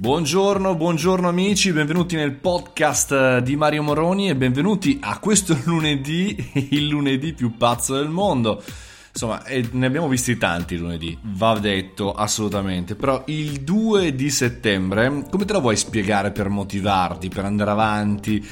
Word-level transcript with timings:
Buongiorno, 0.00 0.76
buongiorno 0.76 1.28
amici, 1.28 1.74
benvenuti 1.74 2.16
nel 2.16 2.32
podcast 2.32 3.40
di 3.40 3.54
Mario 3.54 3.82
Moroni 3.82 4.30
e 4.30 4.34
benvenuti 4.34 4.98
a 4.98 5.18
questo 5.18 5.54
lunedì, 5.64 6.68
il 6.70 6.86
lunedì 6.86 7.34
più 7.34 7.58
pazzo 7.58 7.96
del 7.96 8.08
mondo. 8.08 8.62
Insomma, 9.12 9.42
ne 9.72 9.84
abbiamo 9.84 10.08
visti 10.08 10.38
tanti 10.38 10.78
lunedì, 10.78 11.18
va 11.20 11.58
detto 11.58 12.14
assolutamente, 12.14 12.94
però 12.94 13.24
il 13.26 13.60
2 13.60 14.14
di 14.14 14.30
settembre, 14.30 15.26
come 15.28 15.44
te 15.44 15.52
la 15.52 15.58
vuoi 15.58 15.76
spiegare 15.76 16.30
per 16.30 16.48
motivarti, 16.48 17.28
per 17.28 17.44
andare 17.44 17.70
avanti, 17.70 18.42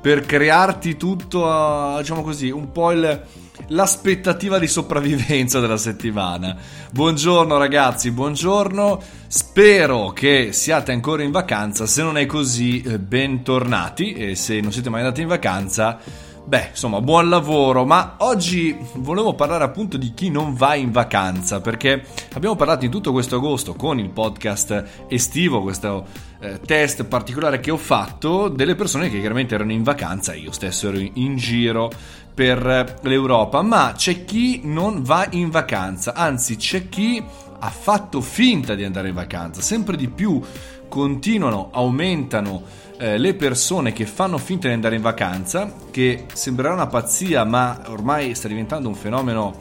per 0.00 0.24
crearti 0.24 0.96
tutto, 0.96 1.96
diciamo 1.98 2.22
così, 2.22 2.50
un 2.50 2.72
po' 2.72 2.92
il 2.92 3.22
l'aspettativa 3.68 4.58
di 4.58 4.66
sopravvivenza 4.66 5.60
della 5.60 5.76
settimana. 5.76 6.56
Buongiorno 6.90 7.56
ragazzi, 7.56 8.10
buongiorno. 8.10 9.00
Spero 9.26 10.10
che 10.10 10.52
siate 10.52 10.92
ancora 10.92 11.22
in 11.22 11.30
vacanza. 11.30 11.86
Se 11.86 12.02
non 12.02 12.16
è 12.16 12.26
così, 12.26 12.82
eh, 12.82 12.98
bentornati. 12.98 14.12
E 14.14 14.34
se 14.34 14.60
non 14.60 14.72
siete 14.72 14.90
mai 14.90 15.00
andati 15.00 15.20
in 15.20 15.28
vacanza, 15.28 15.98
beh, 16.44 16.68
insomma, 16.70 17.00
buon 17.00 17.28
lavoro. 17.28 17.84
Ma 17.84 18.16
oggi 18.18 18.76
volevo 18.94 19.34
parlare 19.34 19.64
appunto 19.64 19.96
di 19.96 20.12
chi 20.14 20.30
non 20.30 20.54
va 20.54 20.74
in 20.74 20.90
vacanza. 20.90 21.60
Perché 21.60 22.04
abbiamo 22.34 22.56
parlato 22.56 22.84
in 22.84 22.90
tutto 22.90 23.12
questo 23.12 23.36
agosto 23.36 23.74
con 23.74 23.98
il 23.98 24.10
podcast 24.10 25.06
estivo, 25.08 25.62
questo 25.62 26.06
eh, 26.40 26.60
test 26.60 27.04
particolare 27.04 27.60
che 27.60 27.70
ho 27.70 27.76
fatto, 27.76 28.48
delle 28.48 28.74
persone 28.74 29.10
che 29.10 29.20
chiaramente 29.20 29.54
erano 29.54 29.72
in 29.72 29.82
vacanza. 29.82 30.34
Io 30.34 30.52
stesso 30.52 30.88
ero 30.88 30.98
in 30.98 31.36
giro 31.36 31.90
per 32.32 33.00
l'Europa, 33.02 33.62
ma 33.62 33.92
c'è 33.94 34.24
chi 34.24 34.60
non 34.64 35.02
va 35.02 35.26
in 35.30 35.50
vacanza, 35.50 36.14
anzi 36.14 36.56
c'è 36.56 36.88
chi 36.88 37.22
ha 37.62 37.68
fatto 37.70 38.22
finta 38.22 38.74
di 38.74 38.84
andare 38.84 39.08
in 39.08 39.14
vacanza, 39.14 39.60
sempre 39.60 39.96
di 39.96 40.08
più 40.08 40.40
continuano, 40.90 41.70
aumentano 41.72 42.62
eh, 42.98 43.16
le 43.16 43.32
persone 43.32 43.94
che 43.94 44.04
fanno 44.04 44.36
finta 44.36 44.68
di 44.68 44.74
andare 44.74 44.96
in 44.96 45.00
vacanza, 45.00 45.72
che 45.90 46.26
sembrerà 46.34 46.74
una 46.74 46.88
pazzia, 46.88 47.44
ma 47.44 47.84
ormai 47.86 48.34
sta 48.34 48.48
diventando 48.48 48.88
un 48.88 48.94
fenomeno 48.94 49.56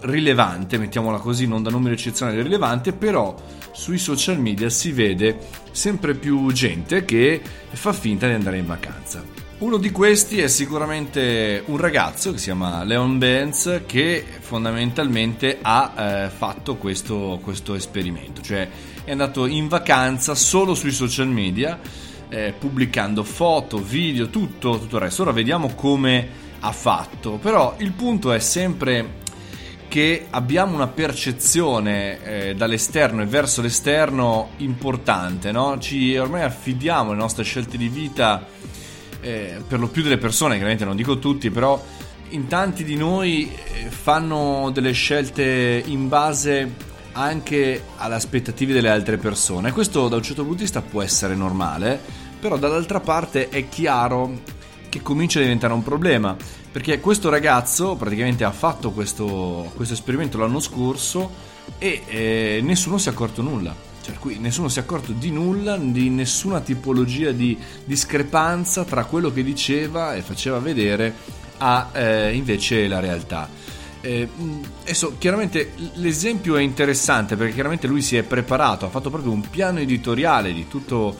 rilevante, 0.00 0.78
mettiamola 0.78 1.18
così, 1.18 1.46
non 1.46 1.62
da 1.62 1.68
numero 1.68 1.92
eccezionale 1.92 2.40
rilevante, 2.40 2.92
però 2.92 3.34
sui 3.72 3.98
social 3.98 4.40
media 4.40 4.70
si 4.70 4.92
vede 4.92 5.36
sempre 5.72 6.14
più 6.14 6.50
gente 6.52 7.04
che 7.04 7.42
fa 7.70 7.92
finta 7.92 8.26
di 8.26 8.32
andare 8.32 8.56
in 8.56 8.66
vacanza. 8.66 9.43
Uno 9.64 9.78
di 9.78 9.90
questi 9.90 10.42
è 10.42 10.48
sicuramente 10.48 11.62
un 11.68 11.78
ragazzo 11.78 12.32
che 12.32 12.36
si 12.36 12.44
chiama 12.44 12.84
Leon 12.84 13.16
Benz 13.16 13.80
che 13.86 14.22
fondamentalmente 14.40 15.58
ha 15.62 15.94
eh, 15.96 16.28
fatto 16.28 16.76
questo, 16.76 17.40
questo, 17.42 17.72
esperimento, 17.72 18.42
cioè 18.42 18.68
è 19.04 19.10
andato 19.10 19.46
in 19.46 19.68
vacanza 19.68 20.34
solo 20.34 20.74
sui 20.74 20.90
social 20.90 21.28
media 21.28 21.80
eh, 22.28 22.52
pubblicando 22.58 23.24
foto, 23.24 23.78
video, 23.78 24.28
tutto, 24.28 24.78
tutto 24.78 24.96
il 24.96 25.02
resto. 25.02 25.22
Ora 25.22 25.32
vediamo 25.32 25.74
come 25.74 26.28
ha 26.60 26.72
fatto, 26.72 27.38
però 27.38 27.74
il 27.78 27.92
punto 27.92 28.32
è 28.32 28.40
sempre 28.40 29.22
che 29.88 30.26
abbiamo 30.28 30.74
una 30.74 30.88
percezione 30.88 32.22
eh, 32.22 32.54
dall'esterno 32.54 33.22
e 33.22 33.26
verso 33.26 33.62
l'esterno 33.62 34.50
importante, 34.58 35.52
no? 35.52 35.78
Ci 35.78 36.14
ormai 36.18 36.42
affidiamo 36.42 37.12
le 37.12 37.16
nostre 37.16 37.44
scelte 37.44 37.78
di 37.78 37.88
vita 37.88 38.53
eh, 39.24 39.62
per 39.66 39.80
lo 39.80 39.88
più 39.88 40.02
delle 40.02 40.18
persone, 40.18 40.54
chiaramente 40.54 40.84
non 40.84 40.96
dico 40.96 41.18
tutti, 41.18 41.50
però 41.50 41.82
in 42.30 42.46
tanti 42.46 42.84
di 42.84 42.96
noi 42.96 43.50
eh, 43.50 43.88
fanno 43.88 44.70
delle 44.70 44.92
scelte 44.92 45.82
in 45.84 46.08
base 46.08 46.92
anche 47.12 47.82
alle 47.96 48.16
aspettative 48.16 48.72
delle 48.72 48.90
altre 48.90 49.16
persone. 49.16 49.72
Questo 49.72 50.08
da 50.08 50.16
un 50.16 50.22
certo 50.22 50.42
punto 50.42 50.58
di 50.58 50.62
vista 50.64 50.82
può 50.82 51.00
essere 51.00 51.34
normale, 51.34 51.98
però 52.38 52.58
dall'altra 52.58 53.00
parte 53.00 53.48
è 53.48 53.68
chiaro 53.68 54.40
che 54.90 55.00
comincia 55.00 55.38
a 55.38 55.42
diventare 55.42 55.72
un 55.72 55.82
problema, 55.82 56.36
perché 56.70 57.00
questo 57.00 57.30
ragazzo 57.30 57.94
praticamente 57.94 58.44
ha 58.44 58.52
fatto 58.52 58.90
questo, 58.90 59.70
questo 59.74 59.94
esperimento 59.94 60.38
l'anno 60.38 60.60
scorso 60.60 61.30
e 61.78 62.02
eh, 62.06 62.60
nessuno 62.62 62.98
si 62.98 63.08
è 63.08 63.12
accorto 63.12 63.42
nulla. 63.42 63.93
Cioè, 64.04 64.16
qui 64.16 64.38
nessuno 64.38 64.68
si 64.68 64.78
è 64.78 64.82
accorto 64.82 65.12
di 65.12 65.30
nulla, 65.30 65.78
di 65.78 66.10
nessuna 66.10 66.60
tipologia 66.60 67.32
di 67.32 67.58
discrepanza 67.86 68.84
tra 68.84 69.06
quello 69.06 69.32
che 69.32 69.42
diceva 69.42 70.14
e 70.14 70.20
faceva 70.20 70.58
vedere 70.58 71.14
a 71.56 71.88
eh, 71.94 72.34
invece 72.34 72.86
la 72.86 73.00
realtà. 73.00 73.48
Eh, 74.02 74.28
adesso 74.82 75.16
chiaramente 75.16 75.72
l'esempio 75.94 76.56
è 76.56 76.60
interessante 76.60 77.36
perché 77.36 77.54
chiaramente 77.54 77.86
lui 77.86 78.02
si 78.02 78.18
è 78.18 78.22
preparato, 78.24 78.84
ha 78.84 78.90
fatto 78.90 79.08
proprio 79.08 79.32
un 79.32 79.48
piano 79.48 79.78
editoriale 79.78 80.52
di 80.52 80.68
tutto 80.68 81.16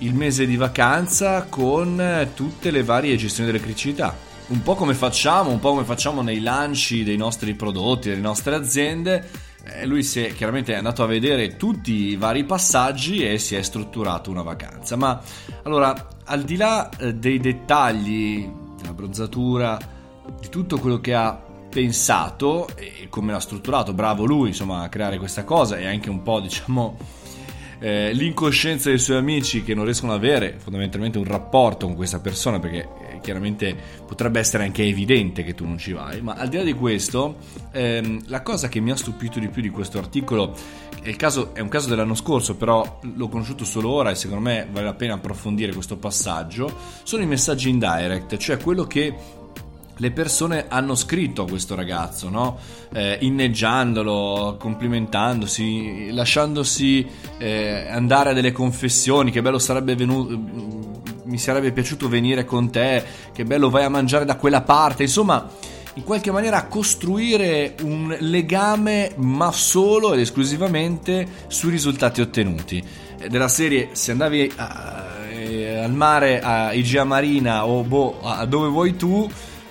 il 0.00 0.12
mese 0.12 0.44
di 0.44 0.56
vacanza 0.56 1.44
con 1.44 2.28
tutte 2.34 2.70
le 2.70 2.82
varie 2.82 3.16
gestioni 3.16 3.50
delle 3.50 3.62
criticità. 3.62 4.14
Un 4.48 4.62
po' 4.62 4.74
come 4.74 4.92
facciamo, 4.92 5.50
un 5.50 5.58
po' 5.58 5.70
come 5.70 5.84
facciamo 5.84 6.20
nei 6.20 6.40
lanci 6.40 7.02
dei 7.02 7.16
nostri 7.16 7.54
prodotti, 7.54 8.10
delle 8.10 8.20
nostre 8.20 8.54
aziende 8.54 9.26
eh, 9.66 9.86
lui 9.86 10.02
si 10.02 10.20
è 10.20 10.32
chiaramente 10.34 10.74
andato 10.74 11.02
a 11.02 11.06
vedere 11.06 11.56
tutti 11.56 11.92
i 11.92 12.16
vari 12.16 12.44
passaggi 12.44 13.26
e 13.26 13.38
si 13.38 13.54
è 13.56 13.62
strutturato 13.62 14.30
una 14.30 14.42
vacanza. 14.42 14.96
Ma 14.96 15.20
allora, 15.62 16.08
al 16.24 16.42
di 16.42 16.56
là 16.56 16.88
eh, 16.98 17.14
dei 17.14 17.38
dettagli, 17.38 18.48
della 18.80 18.92
bronzatura, 18.92 19.78
di 20.40 20.48
tutto 20.48 20.78
quello 20.78 21.00
che 21.00 21.14
ha 21.14 21.38
pensato 21.68 22.68
e 22.76 23.08
come 23.10 23.32
l'ha 23.32 23.40
strutturato, 23.40 23.92
bravo 23.92 24.24
lui, 24.24 24.48
insomma, 24.48 24.82
a 24.82 24.88
creare 24.88 25.18
questa 25.18 25.44
cosa 25.44 25.76
e 25.76 25.86
anche 25.86 26.08
un 26.08 26.22
po', 26.22 26.40
diciamo, 26.40 26.96
eh, 27.78 28.12
l'incoscienza 28.12 28.88
dei 28.88 28.98
suoi 28.98 29.18
amici 29.18 29.62
che 29.62 29.74
non 29.74 29.84
riescono 29.84 30.12
ad 30.12 30.18
avere 30.18 30.56
fondamentalmente 30.58 31.18
un 31.18 31.24
rapporto 31.24 31.86
con 31.86 31.94
questa 31.94 32.20
persona 32.20 32.58
perché 32.58 32.88
eh, 33.10 33.20
chiaramente 33.20 33.76
potrebbe 34.06 34.38
essere 34.38 34.64
anche 34.64 34.82
evidente 34.84 35.42
che 35.42 35.54
tu 35.54 35.64
non 35.64 35.78
ci 35.78 35.92
vai 35.92 36.20
ma 36.22 36.34
al 36.34 36.48
di 36.48 36.56
là 36.56 36.62
di 36.62 36.72
questo 36.72 37.36
ehm, 37.72 38.22
la 38.26 38.42
cosa 38.42 38.68
che 38.68 38.80
mi 38.80 38.90
ha 38.90 38.96
stupito 38.96 39.38
di 39.38 39.48
più 39.48 39.62
di 39.62 39.70
questo 39.70 39.98
articolo 39.98 40.54
è, 41.02 41.14
caso, 41.16 41.54
è 41.54 41.60
un 41.60 41.68
caso 41.68 41.88
dell'anno 41.88 42.14
scorso 42.14 42.56
però 42.56 43.00
l'ho 43.14 43.28
conosciuto 43.28 43.64
solo 43.64 43.90
ora 43.90 44.10
e 44.10 44.14
secondo 44.14 44.42
me 44.42 44.66
vale 44.70 44.86
la 44.86 44.94
pena 44.94 45.14
approfondire 45.14 45.72
questo 45.72 45.96
passaggio 45.96 46.74
sono 47.02 47.22
i 47.22 47.26
messaggi 47.26 47.68
in 47.68 47.78
direct 47.78 48.36
cioè 48.38 48.56
quello 48.56 48.84
che 48.84 49.44
le 49.98 50.10
persone 50.10 50.66
hanno 50.68 50.94
scritto 50.94 51.42
a 51.42 51.46
questo 51.46 51.74
ragazzo, 51.74 52.28
no? 52.28 52.58
eh, 52.92 53.18
inneggiandolo, 53.20 54.56
complimentandosi, 54.58 56.10
lasciandosi 56.12 57.06
eh, 57.38 57.86
andare 57.88 58.30
a 58.30 58.32
delle 58.32 58.52
confessioni, 58.52 59.30
che 59.30 59.40
bello 59.40 59.58
sarebbe 59.58 59.94
venuto, 59.94 60.38
mi 61.24 61.38
sarebbe 61.38 61.72
piaciuto 61.72 62.08
venire 62.08 62.44
con 62.44 62.70
te, 62.70 63.02
che 63.32 63.44
bello 63.44 63.70
vai 63.70 63.84
a 63.84 63.88
mangiare 63.88 64.24
da 64.24 64.36
quella 64.36 64.60
parte, 64.60 65.04
insomma, 65.04 65.48
in 65.94 66.04
qualche 66.04 66.30
maniera 66.30 66.66
costruire 66.66 67.74
un 67.82 68.14
legame, 68.20 69.12
ma 69.16 69.50
solo 69.50 70.12
ed 70.12 70.20
esclusivamente 70.20 71.26
sui 71.46 71.70
risultati 71.70 72.20
ottenuti. 72.20 72.84
Eh, 73.18 73.28
della 73.30 73.48
serie, 73.48 73.88
se 73.92 74.10
andavi 74.10 74.52
a, 74.56 75.06
eh, 75.30 75.78
al 75.78 75.92
mare, 75.92 76.40
a 76.42 76.74
Igia 76.74 77.04
Marina 77.04 77.66
o 77.66 77.82
boh, 77.82 78.20
a 78.22 78.44
dove 78.44 78.68
vuoi 78.68 78.94
tu, 78.96 79.26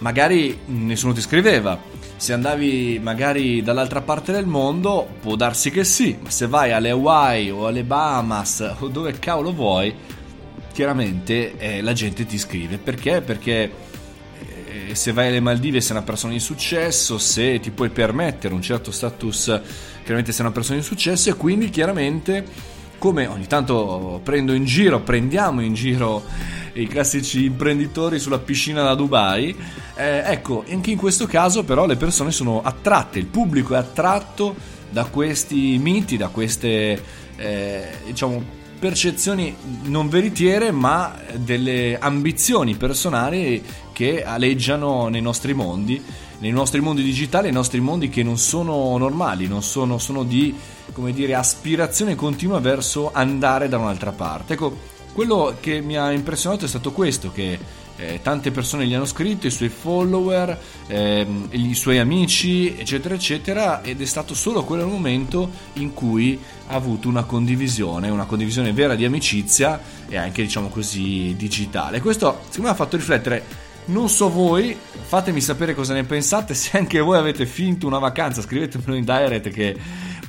magari 0.00 0.58
nessuno 0.66 1.12
ti 1.12 1.20
scriveva. 1.20 1.78
Se 2.16 2.34
andavi 2.34 2.98
magari 3.02 3.62
dall'altra 3.62 4.02
parte 4.02 4.32
del 4.32 4.46
mondo, 4.46 5.08
può 5.20 5.36
darsi 5.36 5.70
che 5.70 5.84
sì, 5.84 6.18
ma 6.20 6.28
se 6.28 6.46
vai 6.46 6.72
alle 6.72 6.90
Hawaii 6.90 7.50
o 7.50 7.66
alle 7.66 7.82
Bahamas 7.82 8.76
o 8.80 8.88
dove 8.88 9.18
cavolo 9.18 9.54
vuoi, 9.54 9.94
chiaramente 10.72 11.56
eh, 11.56 11.80
la 11.80 11.94
gente 11.94 12.26
ti 12.26 12.36
scrive. 12.36 12.76
Perché? 12.76 13.22
Perché 13.22 13.72
eh, 14.66 14.94
se 14.94 15.12
vai 15.12 15.28
alle 15.28 15.40
Maldive 15.40 15.80
sei 15.80 15.96
una 15.96 16.04
persona 16.04 16.34
di 16.34 16.40
successo, 16.40 17.16
se 17.16 17.58
ti 17.58 17.70
puoi 17.70 17.88
permettere 17.88 18.52
un 18.52 18.60
certo 18.60 18.90
status, 18.90 19.60
chiaramente 20.00 20.32
sei 20.32 20.44
una 20.44 20.54
persona 20.54 20.78
di 20.78 20.84
successo 20.84 21.30
e 21.30 21.34
quindi 21.34 21.70
chiaramente 21.70 22.78
come 22.98 23.26
ogni 23.26 23.46
tanto 23.46 24.20
prendo 24.22 24.52
in 24.52 24.66
giro, 24.66 25.00
prendiamo 25.00 25.62
in 25.62 25.72
giro 25.72 26.22
i 26.82 26.86
classici 26.86 27.44
imprenditori 27.44 28.18
sulla 28.18 28.38
piscina 28.38 28.82
da 28.82 28.94
Dubai. 28.94 29.54
Eh, 29.96 30.22
ecco, 30.24 30.64
anche 30.68 30.90
in 30.90 30.98
questo 30.98 31.26
caso 31.26 31.64
però 31.64 31.86
le 31.86 31.96
persone 31.96 32.30
sono 32.30 32.62
attratte, 32.62 33.18
il 33.18 33.26
pubblico 33.26 33.74
è 33.74 33.78
attratto 33.78 34.54
da 34.90 35.04
questi 35.04 35.78
miti, 35.78 36.16
da 36.16 36.28
queste 36.28 37.02
eh, 37.36 37.88
diciamo 38.06 38.58
percezioni 38.80 39.54
non 39.84 40.08
veritiere 40.08 40.70
ma 40.70 41.14
delle 41.36 41.98
ambizioni 41.98 42.74
personali 42.76 43.62
che 43.92 44.24
aleggiano 44.24 45.08
nei 45.08 45.20
nostri 45.20 45.52
mondi, 45.52 46.02
nei 46.38 46.50
nostri 46.50 46.80
mondi 46.80 47.02
digitali, 47.02 47.44
nei 47.44 47.52
nostri 47.52 47.80
mondi 47.80 48.08
che 48.08 48.22
non 48.22 48.38
sono 48.38 48.96
normali, 48.96 49.46
non 49.46 49.62
sono, 49.62 49.98
sono 49.98 50.24
di 50.24 50.54
come 50.92 51.12
dire, 51.12 51.34
aspirazione 51.34 52.14
continua 52.14 52.58
verso 52.58 53.10
andare 53.12 53.68
da 53.68 53.78
un'altra 53.78 54.12
parte. 54.12 54.54
Ecco, 54.54 54.76
quello 55.12 55.56
che 55.60 55.80
mi 55.80 55.96
ha 55.96 56.12
impressionato 56.12 56.64
è 56.64 56.68
stato 56.68 56.92
questo, 56.92 57.30
che 57.32 57.58
eh, 58.00 58.20
tante 58.22 58.50
persone 58.50 58.86
gli 58.86 58.94
hanno 58.94 59.04
scritto, 59.04 59.46
i 59.46 59.50
suoi 59.50 59.68
follower, 59.68 60.58
ehm, 60.86 61.48
i 61.50 61.74
suoi 61.74 61.98
amici, 61.98 62.74
eccetera, 62.76 63.14
eccetera, 63.14 63.82
ed 63.82 64.00
è 64.00 64.06
stato 64.06 64.34
solo 64.34 64.64
quel 64.64 64.86
momento 64.86 65.50
in 65.74 65.92
cui 65.92 66.38
ha 66.68 66.74
avuto 66.74 67.08
una 67.08 67.24
condivisione, 67.24 68.08
una 68.08 68.24
condivisione 68.24 68.72
vera 68.72 68.94
di 68.94 69.04
amicizia 69.04 69.80
e 70.08 70.16
anche, 70.16 70.42
diciamo 70.42 70.68
così, 70.68 71.34
digitale. 71.36 72.00
Questo, 72.00 72.40
secondo 72.48 72.62
me, 72.62 72.70
ha 72.70 72.74
fatto 72.74 72.96
riflettere 72.96 73.68
non 73.82 74.08
so 74.08 74.30
voi, 74.30 74.76
fatemi 75.02 75.40
sapere 75.40 75.74
cosa 75.74 75.94
ne 75.94 76.04
pensate, 76.04 76.54
se 76.54 76.76
anche 76.78 77.00
voi 77.00 77.18
avete 77.18 77.44
finto 77.44 77.86
una 77.86 77.98
vacanza, 77.98 78.40
scrivetemelo 78.40 78.94
in 78.94 79.04
direct 79.04 79.50
che 79.50 79.76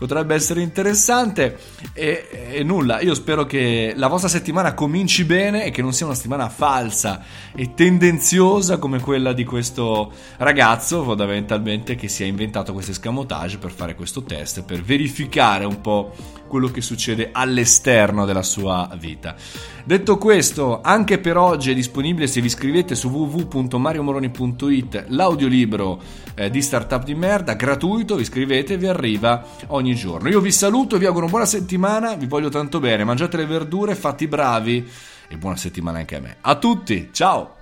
potrebbe 0.00 0.34
essere 0.34 0.62
interessante. 0.62 1.58
E, 1.92 2.48
e, 2.52 2.62
nulla, 2.64 3.00
io 3.00 3.12
spero 3.12 3.44
che 3.44 3.92
la 3.94 4.08
vostra 4.08 4.30
settimana 4.30 4.72
cominci 4.72 5.24
bene 5.24 5.66
e 5.66 5.70
che 5.70 5.82
non 5.82 5.92
sia 5.92 6.06
una 6.06 6.14
settimana 6.14 6.48
falsa 6.48 7.22
e 7.54 7.74
tendenziosa 7.74 8.78
come 8.78 8.98
quella 8.98 9.34
di 9.34 9.44
questo 9.44 10.10
ragazzo, 10.38 11.04
fondamentalmente, 11.04 11.96
che 11.96 12.08
si 12.08 12.22
è 12.22 12.26
inventato 12.26 12.72
questo 12.72 12.92
escamotage 12.92 13.58
per 13.58 13.72
fare 13.72 13.94
questo 13.94 14.22
test, 14.22 14.64
per 14.64 14.80
verificare 14.80 15.66
un 15.66 15.82
po' 15.82 16.14
quello 16.48 16.68
che 16.68 16.80
succede 16.80 17.28
all'esterno 17.32 18.24
della 18.24 18.42
sua 18.42 18.90
vita. 18.98 19.36
Detto 19.84 20.18
questo, 20.18 20.80
anche 20.82 21.18
per 21.18 21.36
oggi 21.36 21.70
è 21.70 21.74
disponibile 21.74 22.26
se 22.26 22.40
vi 22.40 22.46
iscrivete 22.46 22.94
su 22.94 23.08
www.mariomoroni.it 23.08 25.04
l'audiolibro 25.08 26.00
eh, 26.34 26.50
di 26.50 26.60
Startup 26.60 27.02
di 27.02 27.14
Merda, 27.14 27.54
gratuito, 27.54 28.16
vi 28.16 28.22
iscrivete 28.22 28.74
e 28.74 28.76
vi 28.78 28.86
arriva 28.86 29.44
ogni 29.68 29.89
giorno. 29.94 30.28
Io 30.28 30.40
vi 30.40 30.52
saluto, 30.52 30.98
vi 30.98 31.06
auguro 31.06 31.24
una 31.24 31.32
buona 31.32 31.46
settimana, 31.46 32.14
vi 32.14 32.26
voglio 32.26 32.48
tanto 32.48 32.80
bene, 32.80 33.04
mangiate 33.04 33.36
le 33.36 33.46
verdure, 33.46 33.94
fatti 33.94 34.26
bravi 34.26 34.88
e 35.28 35.36
buona 35.36 35.56
settimana 35.56 35.98
anche 35.98 36.16
a 36.16 36.20
me. 36.20 36.36
A 36.40 36.56
tutti, 36.56 37.10
ciao! 37.12 37.59